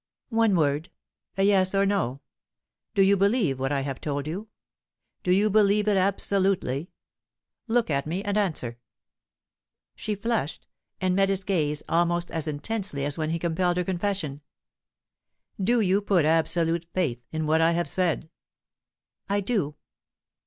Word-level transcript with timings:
"One 0.29 0.55
word 0.55 0.89
a 1.37 1.43
yes 1.43 1.75
or 1.75 1.85
no. 1.85 2.21
Do 2.95 3.03
you 3.03 3.15
believe 3.15 3.59
what 3.59 3.71
I 3.71 3.81
have 3.81 4.01
told 4.01 4.25
you? 4.25 4.47
Do 5.21 5.29
you 5.31 5.47
believe 5.47 5.87
it 5.87 5.95
absolutely? 5.95 6.89
Look 7.67 7.91
at 7.91 8.07
me, 8.07 8.23
and 8.23 8.35
answer." 8.35 8.79
She 9.95 10.15
flushed, 10.15 10.65
and 10.99 11.15
met 11.15 11.29
his 11.29 11.43
gaze 11.43 11.83
almost 11.87 12.31
as 12.31 12.47
intensely 12.47 13.05
as 13.05 13.19
when 13.19 13.29
he 13.29 13.37
compelled 13.37 13.77
her 13.77 13.83
confession. 13.83 14.41
"Do 15.63 15.79
you 15.81 16.01
put 16.01 16.25
absolute 16.25 16.87
faith 16.95 17.23
in 17.31 17.45
what 17.45 17.61
I 17.61 17.73
have 17.73 17.87
said?" 17.87 18.27
"I 19.29 19.39
do." 19.39 19.75